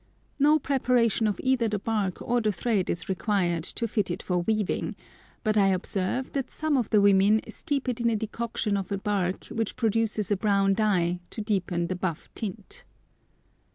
No 0.39 0.57
preparation 0.57 1.27
of 1.27 1.39
either 1.43 1.67
the 1.67 1.77
bark 1.77 2.23
or 2.23 2.41
the 2.41 2.51
thread 2.51 2.89
is 2.89 3.07
required 3.07 3.63
to 3.65 3.87
fit 3.87 4.09
it 4.09 4.23
for 4.23 4.39
weaving, 4.39 4.95
but 5.43 5.57
I 5.57 5.67
observe 5.67 6.31
that 6.31 6.49
some 6.49 6.75
of 6.75 6.89
the 6.89 6.99
women 6.99 7.39
steep 7.49 7.87
it 7.87 8.01
in 8.01 8.09
a 8.09 8.15
decoction 8.15 8.77
of 8.77 8.91
a 8.91 8.97
bark 8.97 9.45
which 9.49 9.75
produces 9.75 10.31
a 10.31 10.37
brown 10.37 10.73
dye 10.73 11.19
to 11.29 11.41
deepen 11.41 11.85
the 11.85 11.95
buff 11.95 12.33
tint. 12.33 12.83